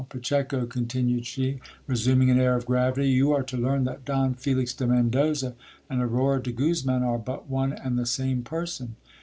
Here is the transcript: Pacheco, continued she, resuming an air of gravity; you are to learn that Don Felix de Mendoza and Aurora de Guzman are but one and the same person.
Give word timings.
Pacheco, 0.09 0.65
continued 0.65 1.27
she, 1.27 1.59
resuming 1.85 2.31
an 2.31 2.39
air 2.39 2.55
of 2.55 2.65
gravity; 2.65 3.07
you 3.11 3.33
are 3.33 3.43
to 3.43 3.55
learn 3.55 3.83
that 3.83 4.03
Don 4.03 4.33
Felix 4.33 4.73
de 4.73 4.87
Mendoza 4.87 5.53
and 5.91 6.01
Aurora 6.01 6.41
de 6.41 6.51
Guzman 6.51 7.03
are 7.03 7.19
but 7.19 7.47
one 7.47 7.71
and 7.73 7.99
the 7.99 8.07
same 8.07 8.41
person. 8.41 8.95